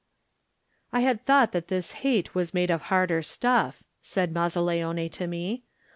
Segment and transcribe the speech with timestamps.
[0.91, 5.63] "I had thought that this hate was made of harder stuff," said Mazzaleone to me.